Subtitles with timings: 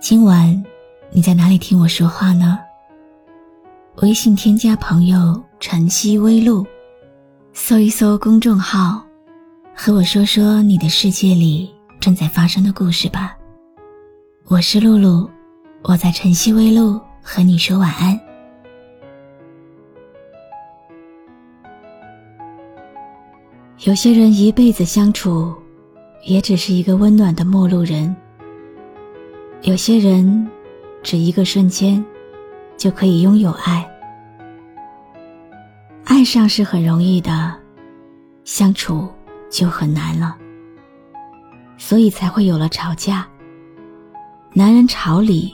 [0.00, 0.64] 今晚
[1.10, 2.56] 你在哪里听我说话呢？
[3.96, 6.64] 微信添加朋友“晨曦微露”，
[7.52, 9.04] 搜一搜公众号，
[9.74, 13.36] 和我说说你的世界里正在发生的故事吧。
[14.46, 15.28] 我是露露，
[15.82, 18.18] 我在晨曦微露和你说晚安。
[23.80, 25.52] 有些人一辈子相处，
[26.24, 28.14] 也只是一个温暖的陌路人。
[29.62, 30.48] 有些人，
[31.02, 32.02] 只一个瞬间，
[32.76, 33.86] 就可以拥有爱。
[36.04, 37.54] 爱上是很容易的，
[38.44, 39.08] 相处
[39.50, 40.36] 就很难了。
[41.76, 43.26] 所以才会有了吵架。
[44.52, 45.52] 男人吵理，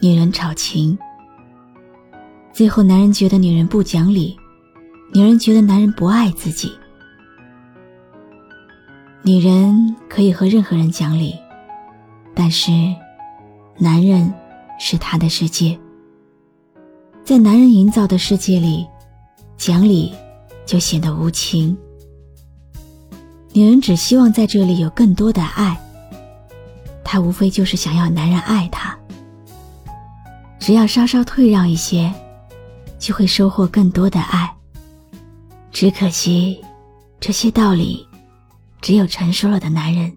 [0.00, 0.98] 女人吵情。
[2.50, 4.34] 最后，男人觉得女人不讲理，
[5.12, 6.72] 女人觉得男人不爱自己。
[9.22, 11.34] 女人可以和任何人讲理，
[12.34, 12.72] 但是。
[13.76, 14.32] 男人
[14.78, 15.78] 是他的世界，
[17.24, 18.86] 在男人营造的世界里，
[19.56, 20.14] 讲理
[20.64, 21.76] 就显得无情。
[23.52, 25.76] 女人只希望在这里有更多的爱，
[27.02, 28.96] 她无非就是想要男人爱她。
[30.60, 32.14] 只要稍稍退让一些，
[32.98, 34.54] 就会收获更多的爱。
[35.72, 36.64] 只可惜，
[37.18, 38.06] 这些道理，
[38.80, 40.16] 只有成熟了的男人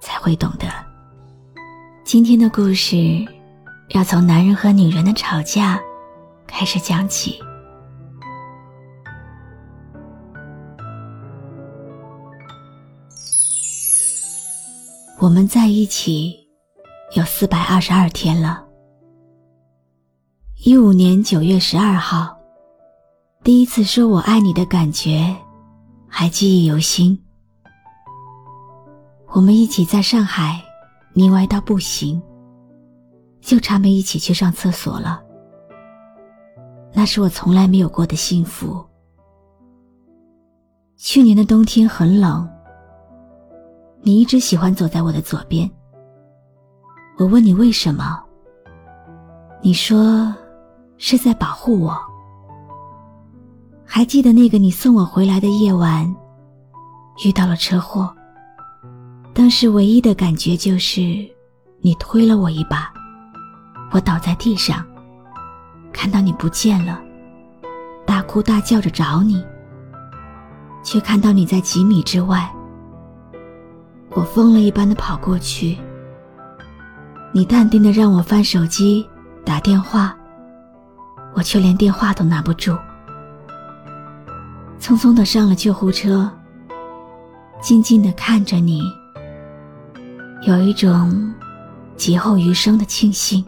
[0.00, 0.66] 才会懂得。
[2.06, 2.96] 今天的故事
[3.88, 5.82] 要从男人和女人的吵架
[6.46, 7.36] 开始讲起。
[15.18, 16.38] 我们在一起
[17.16, 18.64] 有四百二十二天了。
[20.64, 22.38] 一五年九月十二号，
[23.42, 25.34] 第一次说我爱你的感觉
[26.06, 27.20] 还记忆犹新。
[29.32, 30.65] 我们一起在上海。
[31.18, 32.20] 腻歪到不行，
[33.40, 35.22] 就差没一起去上厕所了。
[36.92, 38.84] 那是我从来没有过的幸福。
[40.98, 42.46] 去年的冬天很冷，
[44.02, 45.70] 你一直喜欢走在我的左边。
[47.18, 48.22] 我问你为什么，
[49.62, 50.34] 你说
[50.98, 51.98] 是在保护我。
[53.86, 56.14] 还记得那个你送我回来的夜晚，
[57.24, 58.14] 遇到了车祸。
[59.36, 61.02] 当时唯一的感觉就是，
[61.82, 62.90] 你推了我一把，
[63.90, 64.82] 我倒在地上。
[65.92, 66.98] 看到你不见了，
[68.06, 69.44] 大哭大叫着找你，
[70.82, 72.50] 却看到你在几米之外。
[74.12, 75.76] 我疯了一般的跑过去，
[77.30, 79.06] 你淡定的让我翻手机
[79.44, 80.16] 打电话，
[81.34, 82.74] 我却连电话都拿不住，
[84.80, 86.32] 匆匆的上了救护车，
[87.60, 88.80] 静静的看着你。
[90.46, 91.34] 有一种
[91.96, 93.44] 劫后余生的庆幸，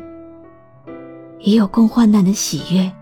[1.39, 2.93] 也有共患难的喜悦。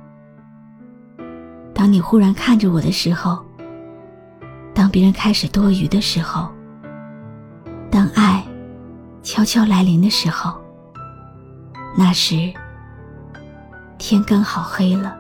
[1.73, 3.43] 当你忽然看着我的时候，
[4.75, 6.47] 当别人开始多余的时候，
[7.91, 8.47] 当爱
[9.23, 10.61] 悄悄来临的时候，
[11.97, 12.53] 那时
[13.97, 15.17] 天刚好黑了，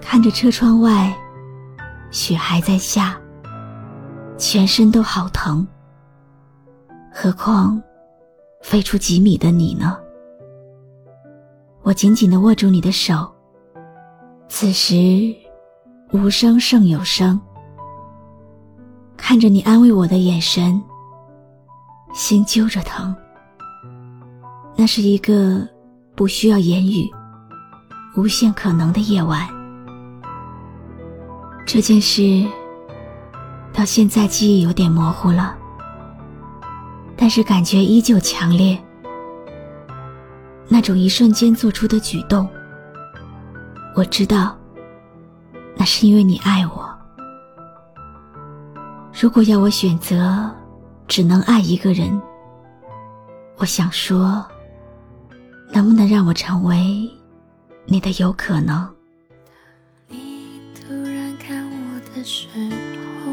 [0.00, 1.14] 看着车窗外
[2.10, 3.16] 雪还在下，
[4.36, 5.64] 全身都好疼。
[7.16, 7.80] 何况，
[8.60, 9.96] 飞出几米的你呢？
[11.82, 13.32] 我紧紧的握住你的手。
[14.48, 15.32] 此时，
[16.12, 17.40] 无声胜有声。
[19.16, 20.82] 看着你安慰我的眼神，
[22.12, 23.14] 心揪着疼。
[24.74, 25.66] 那是一个
[26.16, 27.08] 不需要言语、
[28.16, 29.48] 无限可能的夜晚。
[31.64, 32.44] 这件事，
[33.72, 35.58] 到现在记忆有点模糊了。
[37.16, 38.78] 但是感觉依旧强烈，
[40.68, 42.48] 那种一瞬间做出的举动，
[43.94, 44.56] 我知道，
[45.76, 46.88] 那是因为你爱我。
[49.18, 50.50] 如果要我选择，
[51.06, 52.20] 只能爱一个人，
[53.56, 54.44] 我想说，
[55.72, 57.08] 能不能让我成为
[57.86, 58.86] 你的有可能？
[60.08, 63.32] 你突然看我的时候，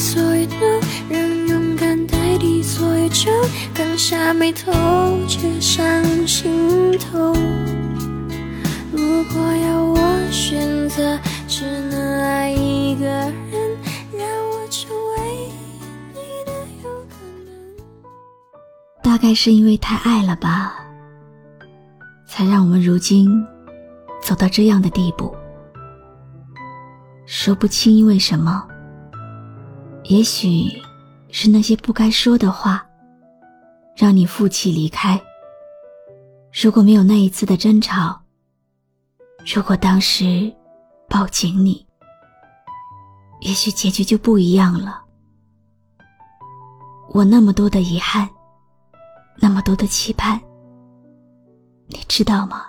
[0.00, 0.80] 所有 no，
[1.10, 3.30] 让勇敢代替所有酒，
[3.74, 4.72] 刚下眉头，
[5.28, 7.34] 却上心头。
[8.90, 9.98] 如果要我
[10.32, 13.76] 选择，只能爱一个人，
[14.10, 15.50] 让我成为
[16.14, 17.54] 你的有可能。
[19.02, 20.76] 大概是因为太爱了吧，
[22.26, 23.28] 才让我们如今
[24.22, 25.30] 走到这样的地步。
[27.26, 28.66] 说不清因为什么，
[30.10, 30.76] 也许
[31.30, 32.84] 是那些不该说的话，
[33.94, 35.20] 让你负气离开。
[36.52, 38.20] 如果没有那一次的争吵，
[39.54, 40.52] 如果当时
[41.08, 41.86] 抱紧你，
[43.42, 45.00] 也许结局就不一样了。
[47.10, 48.28] 我那么多的遗憾。
[49.42, 50.38] 那么多的期盼，
[51.86, 52.66] 你知道吗？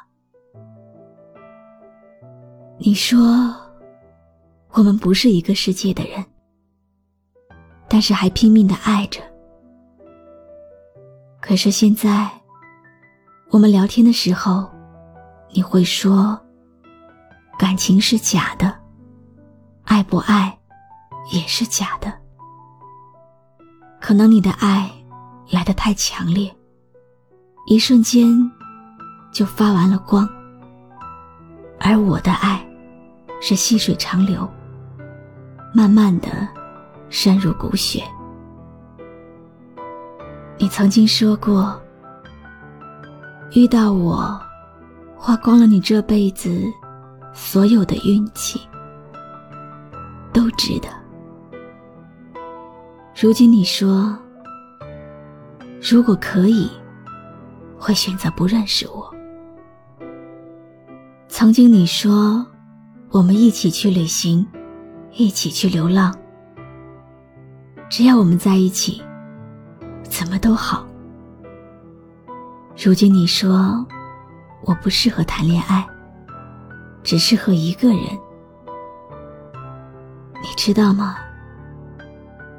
[2.77, 3.53] 你说
[4.69, 6.23] 我们不是一个世界的人，
[7.91, 9.19] 但是还拼命的爱着。
[11.41, 12.29] 可是现在，
[13.49, 14.71] 我们聊天的时候，
[15.49, 16.39] 你会说
[17.59, 18.73] 感情是假的，
[19.83, 20.57] 爱不爱
[21.33, 22.13] 也是假的。
[23.99, 24.89] 可能你的爱
[25.49, 26.49] 来得太强烈。
[27.67, 28.49] 一瞬间
[29.33, 30.25] 就发完了光，
[31.77, 32.65] 而我的爱
[33.41, 34.49] 是细水长流，
[35.73, 36.47] 慢慢的
[37.11, 38.03] 深入骨血。
[40.57, 41.79] 你曾经说过，
[43.51, 44.41] 遇到我，
[45.15, 46.65] 花光了你这辈子
[47.31, 48.59] 所有的运气，
[50.33, 50.89] 都值得。
[53.21, 54.17] 如今你说，
[55.79, 56.67] 如果可以。
[57.83, 59.11] 会选择不认识我。
[61.27, 62.45] 曾经你说，
[63.09, 64.45] 我们一起去旅行，
[65.13, 66.15] 一起去流浪，
[67.91, 69.03] 只要我们在一起，
[70.03, 70.87] 怎么都好。
[72.81, 73.85] 如今你说，
[74.63, 75.85] 我不适合谈恋爱，
[77.03, 77.99] 只适合一个人。
[80.41, 81.17] 你知道吗？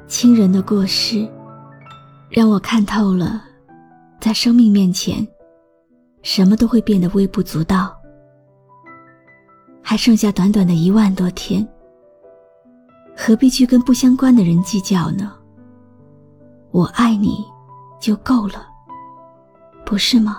[0.07, 1.27] 亲人的过世，
[2.29, 3.43] 让我看透了。
[4.19, 5.27] 在生命面前，
[6.21, 7.91] 什么都会变得微不足道。
[9.81, 11.67] 还剩下短短的一万多天，
[13.15, 15.31] 何必去跟不相关的人计较呢？
[16.71, 17.45] 我爱你，
[17.99, 18.65] 就够了，
[19.85, 20.37] 不是吗？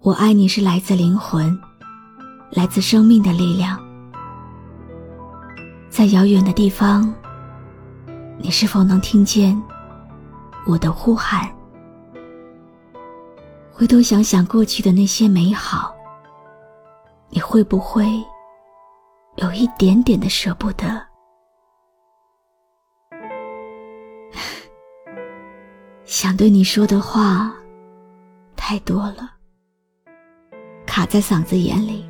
[0.00, 1.58] 我爱你是来自灵魂，
[2.50, 3.78] 来自生命的力量。
[5.88, 7.14] 在遥远的地方，
[8.38, 9.60] 你是否能听见？
[10.66, 11.48] 我的呼喊，
[13.70, 15.94] 回头想想过去的那些美好，
[17.28, 18.06] 你会不会
[19.36, 21.06] 有一点点的舍不得？
[26.04, 27.52] 想对你说的话
[28.56, 29.30] 太多了，
[30.86, 32.08] 卡在嗓子眼里，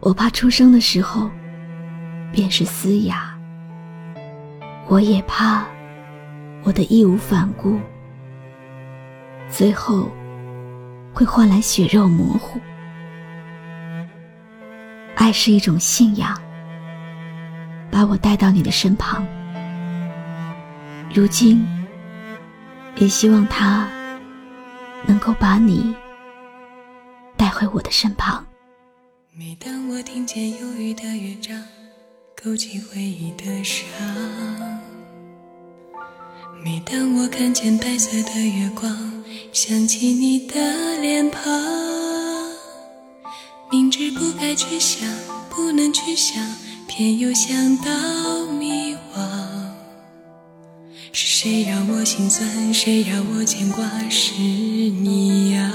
[0.00, 1.30] 我怕出生的时候
[2.32, 3.38] 便是嘶哑，
[4.88, 5.64] 我也怕。
[6.62, 7.80] 我的义无反顾，
[9.48, 10.06] 最后
[11.14, 12.60] 会换来血肉模糊。
[15.30, 16.36] 爱是一种信仰，
[17.88, 19.24] 把我带到你的身旁。
[21.14, 21.64] 如今，
[22.96, 23.88] 也希望它
[25.06, 25.94] 能够把你
[27.36, 28.44] 带回我的身旁。
[29.32, 31.56] 每当我听见忧郁的乐章，
[32.42, 33.86] 勾起回忆的伤。
[36.60, 38.92] 每当我看见白色的月光，
[39.52, 40.56] 想起你的
[41.00, 41.99] 脸庞。
[44.00, 45.06] 明知不该去想，
[45.50, 46.42] 不能去想，
[46.88, 47.92] 偏又想到
[48.50, 49.20] 迷惘。
[51.12, 52.72] 是谁让我心酸？
[52.72, 53.86] 谁让我牵挂？
[54.08, 55.70] 是你呀。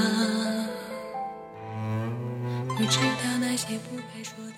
[2.68, 4.54] 我知道那些不该说的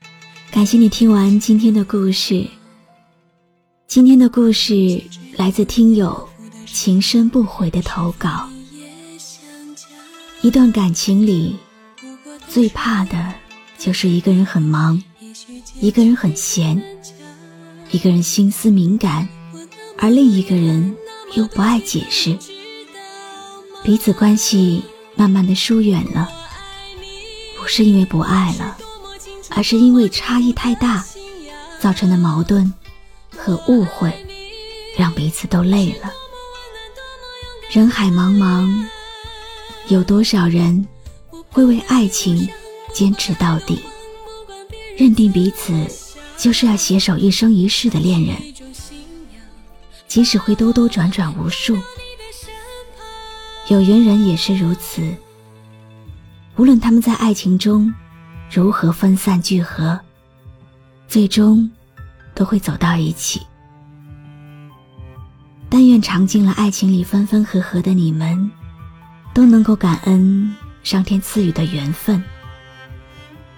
[0.00, 0.08] 话。
[0.52, 2.46] 感谢你听完今天的故事。
[3.88, 5.02] 今天的故事
[5.36, 6.28] 来自听友
[6.66, 8.48] 情深不悔的投稿。
[10.40, 11.56] 一段感情里，
[12.48, 13.34] 最怕的
[13.76, 15.00] 就是一个人很忙，
[15.80, 16.82] 一个人很闲，
[17.90, 19.28] 一个人心思敏感，
[19.98, 20.96] 而另一个人
[21.34, 22.36] 又不爱解释，
[23.84, 24.82] 彼此关系
[25.14, 26.28] 慢慢的疏远了。
[27.60, 28.76] 不是因为不爱了，
[29.50, 31.04] 而是因为差异太大，
[31.78, 32.72] 造成的矛盾
[33.36, 34.12] 和误会，
[34.96, 36.10] 让彼此都累了。
[37.70, 38.88] 人海茫茫。
[39.88, 40.86] 有多少人
[41.58, 42.48] 会为爱情
[42.94, 43.80] 坚持到底，
[44.96, 45.74] 认定彼此
[46.36, 48.36] 就是要携手一生一世的恋人，
[50.06, 51.76] 即使会兜兜转转无数。
[53.66, 55.02] 有缘人也是如此，
[56.54, 57.92] 无论他们在爱情中
[58.48, 59.98] 如何分散聚合，
[61.08, 61.68] 最终
[62.36, 63.42] 都会走到一起。
[65.68, 68.48] 但愿尝尽了爱情里分分合合的你们。
[69.34, 72.22] 都能够感恩上天赐予的缘分，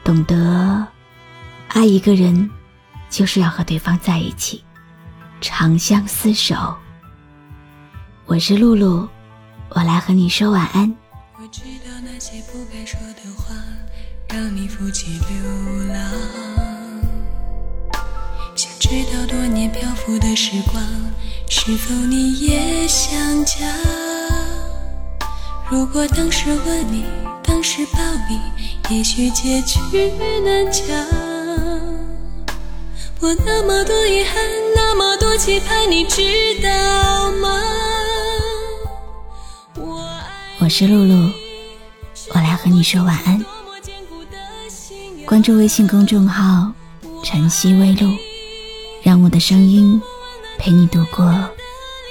[0.03, 0.87] 懂得
[1.69, 2.51] 爱一个人
[3.09, 4.65] 就是要和对方在一起，
[5.41, 6.77] 长相厮守。
[8.27, 9.09] 我是露露，
[9.71, 10.93] 我来和你说晚安。
[11.37, 13.55] 我知道那些不该说的话，
[14.29, 16.11] 让你负气流浪。
[18.57, 20.83] 想知道多年漂浮的时光，
[21.49, 23.57] 是否你也想家？
[25.71, 27.05] 如果当时吻你，
[27.45, 28.41] 当时抱你，
[28.93, 29.79] 也许结局
[30.45, 30.85] 难讲。
[33.21, 34.35] 我那么多遗憾，
[34.75, 36.21] 那么多期盼，你知
[36.61, 37.63] 道吗？
[40.59, 41.31] 我是露露，
[42.35, 43.45] 我来和你说晚安。
[45.25, 46.73] 关注微信公众号
[47.23, 48.11] “晨曦微露”，
[49.05, 50.03] 让我的声音
[50.59, 51.33] 陪你度过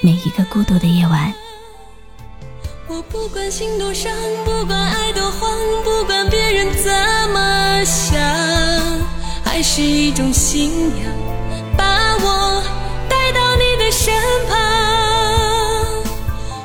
[0.02, 1.34] 每一个孤独的夜晚。
[3.00, 4.12] 我不管心多伤，
[4.44, 5.50] 不管爱多慌，
[5.86, 6.92] 不管别人怎
[7.32, 8.20] 么想，
[9.46, 10.70] 爱是一种信
[11.02, 11.10] 仰，
[11.78, 11.86] 把
[12.18, 12.62] 我
[13.08, 14.14] 带到你的身
[14.50, 14.58] 旁。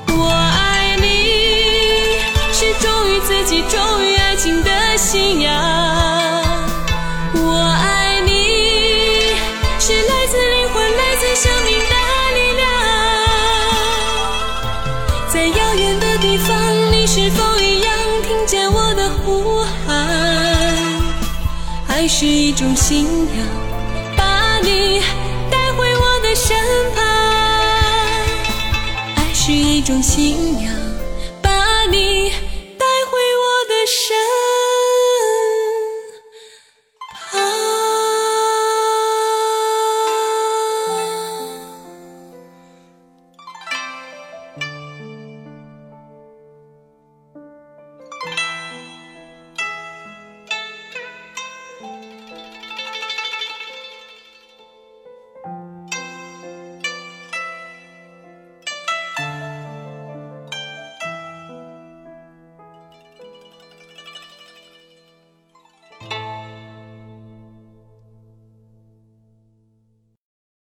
[0.08, 2.18] 我爱你，
[2.52, 5.83] 是忠于自己，忠于爱情的信仰。
[22.04, 23.46] 爱是一种信仰，
[24.14, 25.00] 把你
[25.50, 26.54] 带回我的身
[26.94, 27.02] 旁。
[29.16, 30.83] 爱是一种信仰。